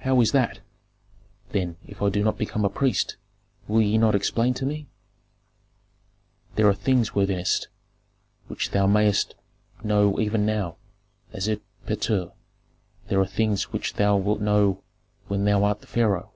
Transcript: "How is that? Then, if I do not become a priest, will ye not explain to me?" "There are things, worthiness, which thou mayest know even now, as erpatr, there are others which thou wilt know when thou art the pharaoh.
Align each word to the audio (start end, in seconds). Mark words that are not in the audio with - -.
"How 0.00 0.20
is 0.20 0.32
that? 0.32 0.58
Then, 1.50 1.76
if 1.86 2.02
I 2.02 2.08
do 2.08 2.24
not 2.24 2.36
become 2.36 2.64
a 2.64 2.68
priest, 2.68 3.16
will 3.68 3.80
ye 3.80 3.96
not 3.96 4.16
explain 4.16 4.54
to 4.54 4.66
me?" 4.66 4.88
"There 6.56 6.68
are 6.68 6.74
things, 6.74 7.14
worthiness, 7.14 7.68
which 8.48 8.70
thou 8.72 8.88
mayest 8.88 9.36
know 9.84 10.18
even 10.18 10.46
now, 10.46 10.78
as 11.32 11.46
erpatr, 11.46 12.32
there 13.06 13.20
are 13.20 13.22
others 13.22 13.72
which 13.72 13.94
thou 13.94 14.16
wilt 14.16 14.40
know 14.40 14.82
when 15.28 15.44
thou 15.44 15.62
art 15.62 15.80
the 15.80 15.86
pharaoh. 15.86 16.32